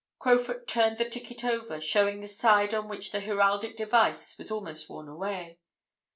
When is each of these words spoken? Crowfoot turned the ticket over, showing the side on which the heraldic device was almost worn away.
Crowfoot 0.17 0.67
turned 0.67 0.97
the 0.97 1.07
ticket 1.07 1.43
over, 1.45 1.79
showing 1.79 2.21
the 2.21 2.27
side 2.27 2.73
on 2.73 2.87
which 2.87 3.11
the 3.11 3.19
heraldic 3.19 3.77
device 3.77 4.35
was 4.35 4.49
almost 4.49 4.89
worn 4.89 5.07
away. 5.07 5.59